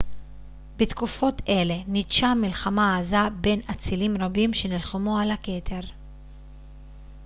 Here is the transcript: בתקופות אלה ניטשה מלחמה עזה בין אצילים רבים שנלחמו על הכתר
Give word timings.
בתקופות 0.77 1.41
אלה 1.49 1.73
ניטשה 1.87 2.33
מלחמה 2.33 2.97
עזה 2.97 3.29
בין 3.41 3.61
אצילים 3.71 4.17
רבים 4.21 4.53
שנלחמו 4.53 5.17
על 5.19 5.31
הכתר 5.31 5.79